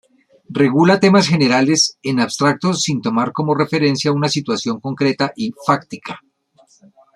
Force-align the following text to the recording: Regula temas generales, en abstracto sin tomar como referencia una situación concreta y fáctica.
Regula 0.49 0.99
temas 0.99 1.27
generales, 1.27 1.99
en 2.01 2.19
abstracto 2.19 2.73
sin 2.73 3.03
tomar 3.03 3.31
como 3.33 3.53
referencia 3.53 4.11
una 4.11 4.29
situación 4.29 4.79
concreta 4.79 5.31
y 5.35 5.53
fáctica. 5.67 6.21